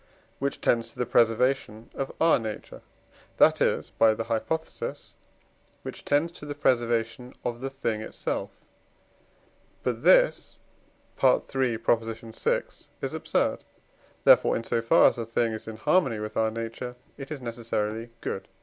[0.39, 2.81] which tends to the preservation of our nature,
[3.37, 5.13] that is (by the hypothesis),
[5.83, 8.49] which tends to the preservation of the thing itself;
[9.83, 10.57] but this
[11.23, 11.75] (III.
[11.77, 12.63] vi.)
[13.01, 13.63] is absurd;
[14.23, 17.39] therefore, in so far as a thing is in harmony with our nature, it is
[17.39, 18.47] necessarily good.